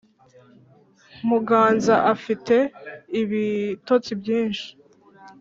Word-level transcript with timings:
muganza 1.27 1.95
afite 2.13 2.55
ibitotsi 3.21 4.11
byinshi 4.21 4.67